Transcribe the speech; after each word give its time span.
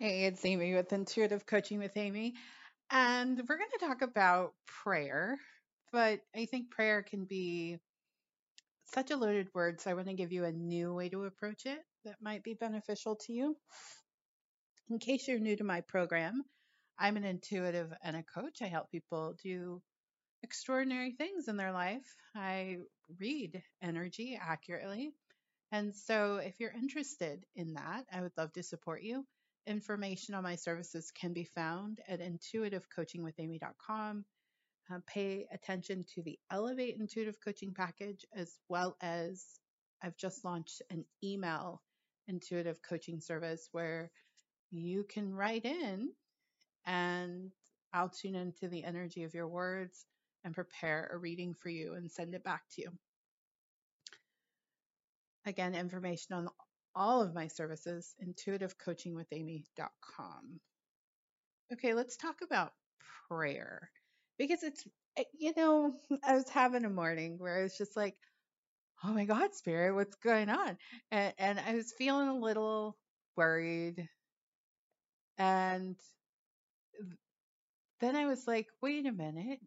Hey, 0.00 0.26
it's 0.26 0.44
Amy 0.44 0.74
with 0.74 0.92
Intuitive 0.92 1.46
Coaching 1.46 1.80
with 1.80 1.96
Amy. 1.96 2.34
And 2.90 3.38
we're 3.48 3.58
going 3.58 3.70
to 3.78 3.86
talk 3.86 4.02
about 4.02 4.54
prayer, 4.84 5.38
but 5.92 6.20
I 6.36 6.46
think 6.46 6.70
prayer 6.70 7.02
can 7.02 7.24
be 7.26 7.78
such 8.94 9.10
a 9.12 9.16
loaded 9.16 9.48
word. 9.54 9.80
So 9.80 9.90
I 9.90 9.94
want 9.94 10.08
to 10.08 10.14
give 10.14 10.32
you 10.32 10.44
a 10.44 10.52
new 10.52 10.94
way 10.94 11.08
to 11.10 11.24
approach 11.24 11.66
it 11.66 11.80
that 12.04 12.16
might 12.22 12.44
be 12.44 12.54
beneficial 12.54 13.16
to 13.26 13.32
you. 13.32 13.56
In 14.90 14.98
case 15.00 15.28
you're 15.28 15.40
new 15.40 15.56
to 15.56 15.64
my 15.64 15.82
program, 15.82 16.44
I'm 16.98 17.16
an 17.16 17.24
intuitive 17.24 17.92
and 18.04 18.16
a 18.16 18.24
coach. 18.24 18.62
I 18.62 18.68
help 18.68 18.90
people 18.92 19.36
do 19.42 19.82
extraordinary 20.44 21.12
things 21.12 21.48
in 21.48 21.56
their 21.56 21.72
life. 21.72 22.06
I 22.36 22.78
read 23.18 23.62
energy 23.82 24.38
accurately 24.40 25.12
And 25.72 25.94
so, 25.94 26.36
if 26.36 26.60
you're 26.60 26.72
interested 26.72 27.46
in 27.56 27.74
that, 27.74 28.04
I 28.12 28.22
would 28.22 28.32
love 28.38 28.52
to 28.54 28.62
support 28.62 29.02
you. 29.02 29.26
Information 29.68 30.34
on 30.34 30.42
my 30.42 30.56
services 30.56 31.10
can 31.10 31.34
be 31.34 31.44
found 31.44 32.00
at 32.08 32.20
intuitivecoachingwithamy.com. 32.20 34.24
Uh, 34.90 34.98
pay 35.06 35.46
attention 35.52 36.06
to 36.14 36.22
the 36.22 36.38
Elevate 36.50 36.96
Intuitive 36.98 37.36
Coaching 37.44 37.74
Package, 37.74 38.24
as 38.34 38.58
well 38.70 38.96
as 39.02 39.44
I've 40.02 40.16
just 40.16 40.42
launched 40.42 40.80
an 40.88 41.04
email 41.22 41.82
intuitive 42.28 42.80
coaching 42.82 43.20
service 43.20 43.68
where 43.72 44.10
you 44.70 45.04
can 45.04 45.34
write 45.34 45.66
in 45.66 46.12
and 46.86 47.50
I'll 47.92 48.08
tune 48.08 48.36
into 48.36 48.68
the 48.68 48.84
energy 48.84 49.24
of 49.24 49.34
your 49.34 49.48
words 49.48 50.06
and 50.44 50.54
prepare 50.54 51.10
a 51.12 51.18
reading 51.18 51.54
for 51.54 51.68
you 51.68 51.92
and 51.92 52.10
send 52.10 52.34
it 52.34 52.42
back 52.42 52.62
to 52.72 52.82
you. 52.82 52.90
Again, 55.44 55.74
information 55.74 56.36
on 56.36 56.48
all 56.94 57.22
of 57.22 57.34
my 57.34 57.48
services, 57.48 58.14
intuitivecoachingwithamy.com. 58.24 60.60
Okay, 61.72 61.94
let's 61.94 62.16
talk 62.16 62.36
about 62.42 62.72
prayer 63.28 63.90
because 64.38 64.62
it's, 64.62 64.86
eh, 65.16 65.24
you 65.38 65.52
know, 65.56 65.92
I 66.24 66.34
was 66.34 66.48
having 66.48 66.84
a 66.84 66.90
morning 66.90 67.38
where 67.38 67.58
I 67.58 67.62
was 67.62 67.76
just 67.76 67.96
like, 67.96 68.16
oh 69.04 69.12
my 69.12 69.24
God, 69.24 69.54
Spirit, 69.54 69.94
what's 69.94 70.16
going 70.16 70.48
on? 70.48 70.76
And, 71.10 71.34
and 71.38 71.60
I 71.60 71.74
was 71.74 71.92
feeling 71.92 72.28
a 72.28 72.38
little 72.38 72.96
worried. 73.36 74.08
And 75.38 75.96
then 78.00 78.16
I 78.16 78.26
was 78.26 78.46
like, 78.46 78.66
wait 78.82 79.06
a 79.06 79.12
minute. 79.12 79.60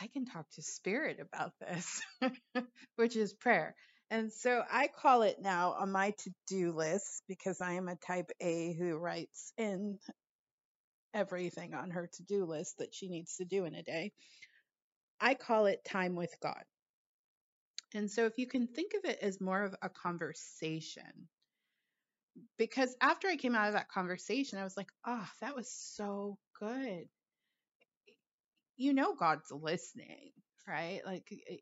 I 0.00 0.08
can 0.08 0.26
talk 0.26 0.50
to 0.52 0.62
spirit 0.62 1.20
about 1.20 1.52
this, 1.60 2.00
which 2.96 3.16
is 3.16 3.32
prayer. 3.32 3.76
And 4.10 4.32
so 4.32 4.62
I 4.70 4.88
call 4.88 5.22
it 5.22 5.40
now 5.40 5.72
on 5.72 5.90
my 5.90 6.10
to 6.10 6.30
do 6.46 6.72
list 6.72 7.22
because 7.28 7.60
I 7.60 7.72
am 7.74 7.88
a 7.88 7.96
type 7.96 8.30
A 8.40 8.74
who 8.74 8.96
writes 8.96 9.52
in 9.56 9.98
everything 11.12 11.74
on 11.74 11.90
her 11.90 12.08
to 12.14 12.22
do 12.24 12.44
list 12.44 12.78
that 12.78 12.94
she 12.94 13.08
needs 13.08 13.36
to 13.36 13.44
do 13.44 13.64
in 13.64 13.74
a 13.74 13.82
day. 13.82 14.12
I 15.20 15.34
call 15.34 15.66
it 15.66 15.84
time 15.84 16.14
with 16.16 16.34
God. 16.42 16.62
And 17.94 18.10
so 18.10 18.26
if 18.26 18.38
you 18.38 18.46
can 18.46 18.66
think 18.66 18.92
of 18.94 19.08
it 19.08 19.18
as 19.22 19.40
more 19.40 19.62
of 19.62 19.74
a 19.80 19.88
conversation, 19.88 21.28
because 22.58 22.94
after 23.00 23.28
I 23.28 23.36
came 23.36 23.54
out 23.54 23.68
of 23.68 23.74
that 23.74 23.88
conversation, 23.88 24.58
I 24.58 24.64
was 24.64 24.76
like, 24.76 24.90
oh, 25.06 25.26
that 25.40 25.54
was 25.54 25.72
so 25.72 26.36
good 26.58 27.06
you 28.76 28.92
know 28.92 29.14
God's 29.14 29.50
listening, 29.50 30.32
right? 30.66 31.00
Like 31.04 31.28
eh, 31.48 31.56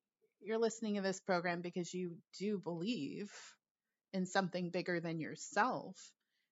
you're 0.45 0.59
listening 0.59 0.97
to 0.97 1.03
this 1.03 1.21
program 1.21 1.61
because 1.63 1.93
you 1.95 2.17
do 2.39 2.59
believe 2.59 3.31
in 4.13 4.27
something 4.27 4.71
bigger 4.71 5.01
than 5.01 5.21
yourself. 5.21 5.97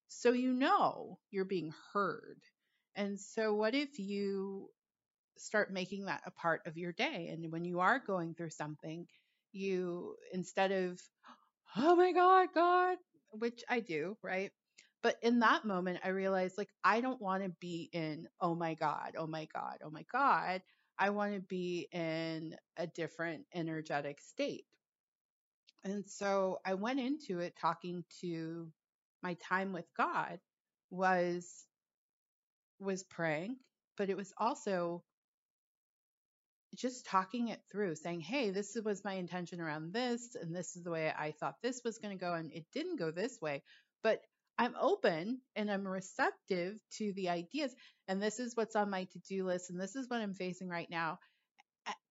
So 0.08 0.32
you 0.32 0.52
know 0.52 1.18
you're 1.30 1.44
being 1.44 1.72
heard. 1.92 2.40
And 2.96 3.20
so 3.20 3.54
what 3.54 3.74
if 3.74 3.98
you 3.98 4.68
start 5.38 5.72
making 5.72 6.06
that 6.06 6.22
a 6.26 6.30
part 6.30 6.62
of 6.66 6.78
your 6.78 6.92
day 6.92 7.28
and 7.32 7.50
when 7.52 7.64
you 7.64 7.80
are 7.80 8.00
going 8.00 8.34
through 8.34 8.50
something, 8.50 9.06
you 9.52 10.16
instead 10.32 10.72
of 10.72 11.00
oh 11.76 11.96
my 11.96 12.12
god, 12.12 12.48
God, 12.54 12.98
which 13.32 13.62
I 13.68 13.80
do, 13.80 14.16
right? 14.22 14.52
But 15.02 15.16
in 15.22 15.40
that 15.40 15.64
moment, 15.64 16.00
I 16.04 16.08
realized 16.08 16.58
like, 16.58 16.70
I 16.84 17.00
don't 17.00 17.20
want 17.20 17.42
to 17.42 17.50
be 17.60 17.88
in, 17.92 18.28
oh 18.40 18.54
my 18.54 18.74
God, 18.74 19.14
oh 19.16 19.26
my 19.26 19.46
God, 19.52 19.78
oh 19.84 19.90
my 19.90 20.04
God. 20.12 20.62
I 20.98 21.10
want 21.10 21.34
to 21.34 21.40
be 21.40 21.88
in 21.92 22.56
a 22.76 22.86
different 22.86 23.46
energetic 23.54 24.20
state. 24.20 24.66
And 25.84 26.04
so 26.08 26.60
I 26.66 26.74
went 26.74 27.00
into 27.00 27.40
it 27.40 27.56
talking 27.58 28.04
to 28.20 28.70
my 29.22 29.34
time 29.48 29.72
with 29.72 29.86
God 29.96 30.38
was 30.90 31.64
was 32.78 33.02
praying, 33.04 33.56
but 33.96 34.10
it 34.10 34.16
was 34.16 34.32
also 34.38 35.04
just 36.74 37.06
talking 37.06 37.48
it 37.48 37.60
through, 37.70 37.94
saying, 37.96 38.20
"Hey, 38.20 38.50
this 38.50 38.76
was 38.84 39.04
my 39.04 39.14
intention 39.14 39.60
around 39.60 39.92
this, 39.92 40.34
and 40.34 40.54
this 40.54 40.76
is 40.76 40.82
the 40.84 40.90
way 40.90 41.12
I 41.16 41.32
thought 41.32 41.62
this 41.62 41.82
was 41.84 41.98
going 41.98 42.16
to 42.16 42.20
go, 42.24 42.34
and 42.34 42.52
it 42.52 42.66
didn't 42.72 42.96
go 42.98 43.10
this 43.10 43.40
way." 43.40 43.62
But 44.02 44.22
I'm 44.60 44.74
open 44.78 45.40
and 45.56 45.70
I'm 45.70 45.88
receptive 45.88 46.76
to 46.98 47.12
the 47.14 47.30
ideas, 47.30 47.74
and 48.08 48.22
this 48.22 48.38
is 48.38 48.54
what's 48.54 48.76
on 48.76 48.90
my 48.90 49.04
to-do 49.04 49.46
list, 49.46 49.70
and 49.70 49.80
this 49.80 49.96
is 49.96 50.10
what 50.10 50.20
I'm 50.20 50.34
facing 50.34 50.68
right 50.68 50.90
now, 50.90 51.18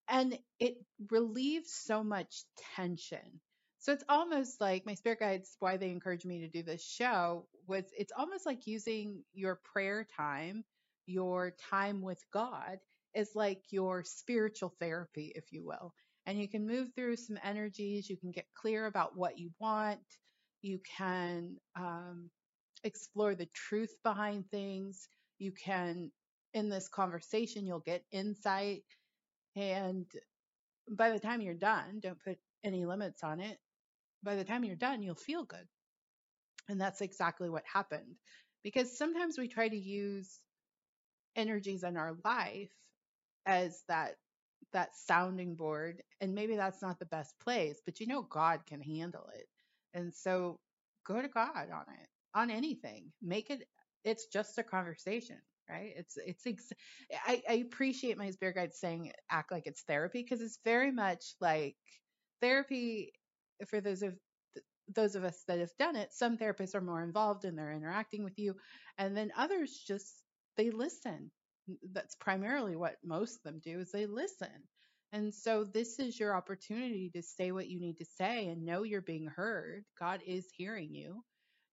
and 0.10 0.36
it 0.60 0.78
relieves 1.12 1.72
so 1.72 2.04
much 2.04 2.44
tension. 2.76 3.40
So 3.78 3.94
it's 3.94 4.04
almost 4.10 4.60
like 4.60 4.84
my 4.84 4.96
spirit 4.96 5.20
guides, 5.20 5.56
why 5.60 5.78
they 5.78 5.92
encouraged 5.92 6.26
me 6.26 6.40
to 6.40 6.48
do 6.48 6.64
this 6.64 6.84
show 6.84 7.46
was 7.68 7.84
it's 7.96 8.12
almost 8.18 8.48
like 8.48 8.66
using 8.66 9.24
your 9.36 9.60
prayer 9.72 10.08
time, 10.18 10.64
your 11.06 11.54
time 11.70 12.02
with 12.02 12.20
God 12.34 12.80
is 13.14 13.30
like 13.36 13.62
your 13.70 14.04
spiritual 14.04 14.74
therapy, 14.80 15.32
if 15.36 15.46
you 15.52 15.64
will. 15.64 15.94
And 16.26 16.40
you 16.40 16.50
can 16.50 16.66
move 16.66 16.90
through 16.96 17.18
some 17.18 17.38
energies, 17.44 18.10
you 18.10 18.18
can 18.18 18.32
get 18.32 18.46
clear 18.56 18.88
about 18.88 19.16
what 19.16 19.38
you 19.38 19.52
want, 19.60 20.00
you 20.64 20.80
can 20.98 21.58
um, 21.76 22.32
explore 22.84 23.36
the 23.36 23.48
truth 23.48 23.94
behind 24.04 24.50
things, 24.50 25.08
you 25.38 25.52
can, 25.52 26.12
in 26.54 26.70
this 26.70 26.88
conversation, 26.88 27.66
you'll 27.66 27.80
get 27.80 28.04
insight. 28.12 28.84
And 29.56 30.06
by 30.90 31.12
the 31.12 31.20
time 31.20 31.42
you're 31.42 31.54
done, 31.54 32.00
don't 32.02 32.24
put 32.24 32.38
any 32.64 32.86
limits 32.86 33.24
on 33.24 33.40
it. 33.40 33.58
By 34.24 34.36
the 34.36 34.44
time 34.44 34.64
you're 34.64 34.76
done, 34.76 35.02
you'll 35.02 35.16
feel 35.16 35.44
good. 35.44 35.68
And 36.68 36.80
that's 36.80 37.02
exactly 37.02 37.50
what 37.50 37.64
happened. 37.72 38.16
Because 38.64 38.98
sometimes 38.98 39.38
we 39.38 39.48
try 39.48 39.68
to 39.70 39.78
use 39.78 40.40
energies 41.36 41.84
in 41.84 41.98
our 41.98 42.16
life 42.26 42.72
as 43.46 43.84
that 43.88 44.16
that 44.74 44.96
sounding 44.96 45.56
board 45.56 46.04
and 46.22 46.36
maybe 46.36 46.56
that's 46.56 46.82
not 46.82 47.00
the 47.00 47.06
best 47.06 47.34
place 47.40 47.82
but 47.86 48.00
you 48.00 48.08
know 48.08 48.22
god 48.24 48.60
can 48.68 48.82
handle 48.82 49.28
it 49.34 49.48
and 49.94 50.14
so 50.14 50.60
go 51.06 51.22
to 51.22 51.28
god 51.28 51.70
on 51.74 51.86
it 52.02 52.10
on 52.36 52.52
anything. 52.52 53.12
Make 53.22 53.50
it 53.50 53.64
it's 54.04 54.28
just 54.28 54.58
a 54.58 54.64
conversation 54.64 55.38
right? 55.70 55.94
It's 55.98 56.18
it's 56.18 56.48
ex- 56.48 56.74
I, 57.28 57.44
I 57.48 57.54
appreciate 57.56 58.18
my 58.18 58.32
spirit 58.32 58.56
guide 58.56 58.74
saying 58.74 59.12
act 59.30 59.52
like 59.52 59.68
it's 59.68 59.84
therapy 59.84 60.24
because 60.24 60.42
it's 60.42 60.58
very 60.66 60.92
much 60.92 61.36
like 61.40 61.76
therapy 62.42 63.14
for 63.68 63.80
those 63.80 64.02
of 64.02 64.16
those 64.96 65.16
of 65.16 65.24
us 65.24 65.44
that 65.48 65.60
have 65.60 65.72
done 65.78 65.96
it 65.96 66.12
some 66.12 66.38
therapists 66.38 66.74
are 66.74 66.82
more 66.82 67.04
involved 67.04 67.46
and 67.46 67.56
they're 67.56 67.72
interacting 67.72 68.24
with 68.24 68.40
you 68.40 68.56
and 68.98 69.16
then 69.16 69.32
others 69.38 69.84
just 69.88 70.24
they 70.58 70.72
listen. 70.72 71.32
That's 71.94 72.16
primarily 72.16 72.76
what 72.76 72.98
most 73.04 73.38
of 73.38 73.44
them 73.44 73.62
do 73.64 73.80
is 73.80 73.92
they 73.92 74.08
listen. 74.08 74.50
And 75.14 75.34
so 75.34 75.64
this 75.64 76.00
is 76.00 76.20
your 76.20 76.36
opportunity 76.36 77.12
to 77.16 77.22
say 77.24 77.52
what 77.52 77.70
you 77.70 77.80
need 77.80 77.98
to 78.00 78.06
say 78.06 78.48
and 78.48 78.66
know 78.66 78.84
you're 78.84 79.02
being 79.02 79.28
heard. 79.28 79.86
God 80.00 80.22
is 80.28 80.48
hearing 80.56 80.94
you 80.94 81.24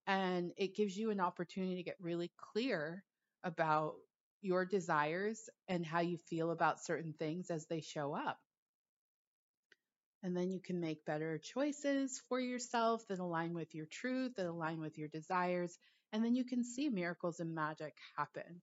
and 0.06 0.52
it 0.56 0.76
gives 0.76 0.96
you 0.96 1.10
an 1.10 1.20
opportunity 1.20 1.76
to 1.76 1.82
get 1.82 1.96
really 2.00 2.30
clear 2.52 3.04
about 3.44 3.94
your 4.42 4.64
desires 4.64 5.48
and 5.68 5.84
how 5.84 6.00
you 6.00 6.18
feel 6.28 6.50
about 6.50 6.84
certain 6.84 7.14
things 7.14 7.50
as 7.50 7.66
they 7.66 7.80
show 7.80 8.14
up 8.14 8.38
and 10.22 10.36
then 10.36 10.50
you 10.50 10.60
can 10.60 10.80
make 10.80 11.04
better 11.04 11.38
choices 11.38 12.20
for 12.28 12.40
yourself 12.40 13.06
that 13.08 13.20
align 13.20 13.54
with 13.54 13.74
your 13.76 13.86
truth, 13.86 14.34
that 14.36 14.46
align 14.46 14.80
with 14.80 14.98
your 14.98 15.08
desires. 15.08 15.78
And 16.12 16.24
then 16.24 16.34
you 16.34 16.44
can 16.44 16.64
see 16.64 16.88
miracles 16.88 17.40
and 17.40 17.54
magic 17.54 17.94
happen. 18.16 18.62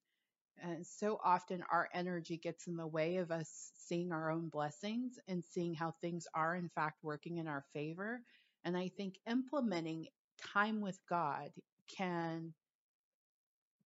And 0.62 0.86
so 0.86 1.20
often 1.24 1.64
our 1.72 1.90
energy 1.94 2.38
gets 2.38 2.68
in 2.68 2.76
the 2.76 2.88
way 2.88 3.18
of 3.18 3.32
us 3.32 3.72
seeing 3.78 4.12
our 4.12 4.30
own 4.30 4.50
blessings 4.50 5.20
and 5.28 5.44
seeing 5.46 5.74
how 5.74 5.94
things 6.02 6.28
are, 6.36 6.56
in 6.56 6.70
fact, 6.70 7.04
working 7.04 7.38
in 7.38 7.48
our 7.48 7.64
favor. 7.74 8.22
And 8.66 8.78
I 8.78 8.90
think 8.90 9.16
implementing 9.26 10.08
time 10.40 10.82
with 10.82 11.00
God 11.10 11.50
can 11.98 12.54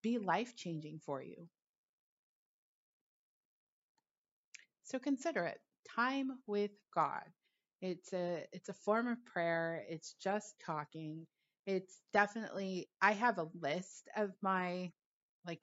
be 0.02 0.18
life 0.18 0.56
changing 0.56 1.00
for 1.04 1.22
you. 1.22 1.48
So 4.84 4.98
consider 4.98 5.44
it 5.44 5.60
time 5.94 6.30
with 6.46 6.70
God. 6.94 7.24
It's 7.82 8.12
a 8.12 8.44
it's 8.52 8.68
a 8.68 8.74
form 8.74 9.08
of 9.08 9.24
prayer. 9.26 9.84
It's 9.88 10.14
just 10.22 10.54
talking. 10.64 11.26
It's 11.66 12.00
definitely, 12.12 12.88
I 13.02 13.12
have 13.12 13.38
a 13.38 13.48
list 13.60 14.08
of 14.16 14.30
my, 14.40 14.92
like, 15.44 15.60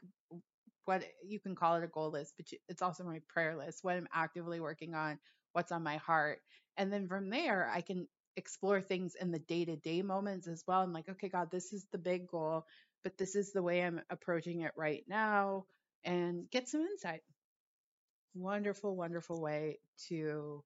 what 0.85 1.03
you 1.25 1.39
can 1.39 1.55
call 1.55 1.75
it 1.75 1.83
a 1.83 1.87
goal 1.87 2.11
list, 2.11 2.33
but 2.37 2.47
it's 2.67 2.81
also 2.81 3.05
my 3.05 3.21
prayer 3.29 3.55
list, 3.55 3.79
what 3.83 3.95
I'm 3.95 4.07
actively 4.13 4.59
working 4.59 4.95
on, 4.95 5.17
what's 5.53 5.71
on 5.71 5.81
my 5.81 5.95
heart. 5.97 6.39
And 6.77 6.91
then 6.91 7.07
from 7.07 7.29
there, 7.29 7.71
I 7.73 7.81
can 7.81 8.07
explore 8.35 8.81
things 8.81 9.15
in 9.15 9.31
the 9.31 9.39
day 9.39 9.65
to 9.65 9.75
day 9.75 10.01
moments 10.01 10.47
as 10.47 10.63
well. 10.67 10.81
I'm 10.81 10.93
like, 10.93 11.09
okay, 11.09 11.29
God, 11.29 11.51
this 11.51 11.73
is 11.73 11.85
the 11.91 11.97
big 11.97 12.27
goal, 12.27 12.65
but 13.03 13.17
this 13.17 13.35
is 13.35 13.53
the 13.53 13.63
way 13.63 13.83
I'm 13.83 14.01
approaching 14.09 14.61
it 14.61 14.71
right 14.75 15.03
now 15.07 15.65
and 16.03 16.49
get 16.49 16.67
some 16.67 16.81
insight. 16.81 17.21
Wonderful, 18.35 18.95
wonderful 18.95 19.41
way 19.41 19.79
to 20.09 20.63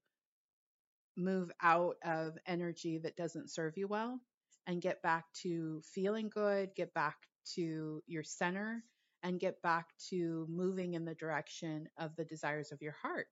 move 1.17 1.51
out 1.61 1.97
of 2.05 2.37
energy 2.45 2.99
that 2.99 3.17
doesn't 3.17 3.49
serve 3.49 3.77
you 3.77 3.87
well 3.87 4.19
and 4.67 4.81
get 4.81 5.01
back 5.01 5.25
to 5.41 5.81
feeling 5.93 6.29
good, 6.29 6.69
get 6.75 6.93
back 6.93 7.17
to 7.55 8.01
your 8.07 8.23
center, 8.23 8.83
and 9.23 9.39
get 9.39 9.61
back 9.61 9.87
to 10.09 10.45
moving 10.49 10.93
in 10.93 11.05
the 11.05 11.15
direction 11.15 11.87
of 11.97 12.15
the 12.15 12.25
desires 12.25 12.71
of 12.71 12.81
your 12.81 12.95
heart. 13.01 13.27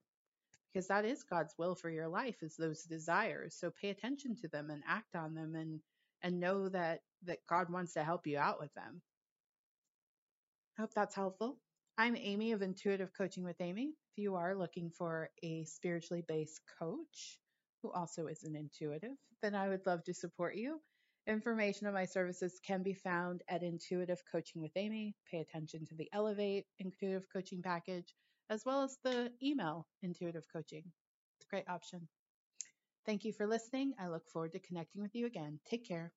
Because 0.76 0.88
that 0.90 1.06
is 1.06 1.24
God's 1.24 1.56
will 1.58 1.74
for 1.74 1.90
your 1.90 2.10
life 2.10 2.44
is 2.44 2.58
those 2.58 2.84
desires. 2.84 3.56
So 3.58 3.72
pay 3.82 3.92
attention 3.92 4.36
to 4.42 4.50
them 4.50 4.70
and 4.70 4.84
act 4.86 5.16
on 5.16 5.34
them 5.34 5.56
and 5.56 5.80
and 6.22 6.42
know 6.42 6.68
that 6.68 7.00
that 7.24 7.38
God 7.48 7.70
wants 7.70 7.94
to 7.94 8.04
help 8.04 8.28
you 8.28 8.38
out 8.38 8.60
with 8.60 8.74
them. 8.74 9.02
I 10.78 10.82
hope 10.82 10.92
that's 10.94 11.16
helpful. 11.16 11.60
I'm 11.98 12.18
Amy 12.18 12.52
of 12.52 12.62
Intuitive 12.62 13.14
Coaching 13.18 13.46
with 13.46 13.62
Amy. 13.62 13.94
If 14.12 14.22
you 14.22 14.36
are 14.36 14.54
looking 14.54 14.90
for 14.90 15.30
a 15.42 15.64
spiritually 15.64 16.26
based 16.28 16.60
coach, 16.78 17.40
who 17.82 17.92
also 17.92 18.28
is 18.28 18.44
an 18.44 18.58
intuitive, 18.58 19.16
then 19.42 19.56
I 19.56 19.70
would 19.70 19.86
love 19.86 20.04
to 20.04 20.14
support 20.14 20.56
you. 20.58 20.82
Information 21.28 21.88
on 21.88 21.94
my 21.94 22.06
services 22.06 22.60
can 22.64 22.84
be 22.84 22.94
found 22.94 23.42
at 23.50 23.64
Intuitive 23.64 24.22
Coaching 24.32 24.62
with 24.62 24.78
Amy. 24.78 25.16
Pay 25.30 25.40
attention 25.40 25.84
to 25.88 25.96
the 25.96 26.08
Elevate 26.14 26.68
Intuitive 26.78 27.26
Coaching 27.34 27.64
package, 27.64 28.14
as 28.52 28.64
well 28.64 28.84
as 28.84 28.98
the 29.04 29.32
email 29.42 29.88
Intuitive 30.04 30.46
Coaching. 30.54 30.84
It's 31.38 31.48
a 31.48 31.50
great 31.50 31.68
option. 31.68 32.08
Thank 33.08 33.26
you 33.26 33.34
for 33.34 33.48
listening. 33.48 33.94
I 34.00 34.08
look 34.08 34.30
forward 34.30 34.54
to 34.54 34.60
connecting 34.60 35.02
with 35.02 35.16
you 35.16 35.26
again. 35.26 35.60
Take 35.68 35.88
care. 35.88 36.14